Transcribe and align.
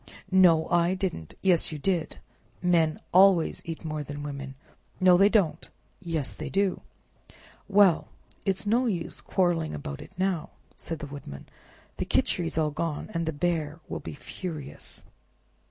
"No, 0.31 0.67
I 0.69 0.95
didn't!" 0.95 1.35
"Yes, 1.43 1.71
you 1.71 1.77
did! 1.77 2.17
Men 2.59 2.99
always 3.11 3.61
eat 3.65 3.85
more 3.85 4.01
than 4.01 4.23
women. 4.23 4.55
"No, 4.99 5.15
they 5.15 5.29
don't!" 5.29 5.69
"Yes, 6.01 6.33
they 6.33 6.49
do!" 6.49 6.81
"Well, 7.67 8.07
it's 8.43 8.65
no 8.65 8.87
use 8.87 9.21
quarreling 9.21 9.75
about 9.75 10.01
it 10.01 10.11
now," 10.17 10.49
said 10.75 10.97
the 10.97 11.05
Woodman, 11.05 11.45
"the 11.97 12.05
Khichri's 12.07 12.57
gone, 12.73 13.11
and 13.13 13.27
the 13.27 13.31
Bear 13.31 13.79
will 13.87 13.99
be 13.99 14.15
furious." 14.15 15.05